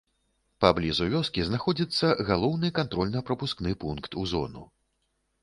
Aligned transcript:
Паблізу 0.63 1.03
вёскі 1.13 1.43
знаходзіцца 1.49 2.07
галоўны 2.31 2.73
кантрольна-прапускны 2.81 3.77
пункт 3.85 4.11
у 4.25 4.27
зону. 4.35 4.67